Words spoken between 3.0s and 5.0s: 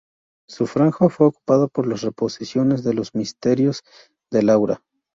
misterios de Laura".